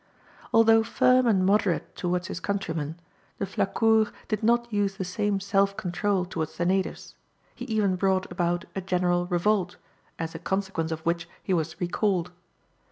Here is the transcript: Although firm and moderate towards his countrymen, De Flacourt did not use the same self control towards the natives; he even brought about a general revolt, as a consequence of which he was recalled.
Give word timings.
Although 0.51 0.81
firm 0.81 1.27
and 1.27 1.45
moderate 1.45 1.95
towards 1.95 2.25
his 2.25 2.39
countrymen, 2.39 2.99
De 3.37 3.45
Flacourt 3.45 4.11
did 4.29 4.41
not 4.41 4.73
use 4.73 4.95
the 4.95 5.05
same 5.05 5.39
self 5.39 5.77
control 5.77 6.25
towards 6.25 6.57
the 6.57 6.65
natives; 6.65 7.13
he 7.53 7.65
even 7.65 7.97
brought 7.97 8.31
about 8.31 8.65
a 8.75 8.81
general 8.81 9.27
revolt, 9.27 9.75
as 10.17 10.33
a 10.33 10.39
consequence 10.39 10.91
of 10.91 11.01
which 11.01 11.29
he 11.43 11.53
was 11.53 11.79
recalled. 11.79 12.31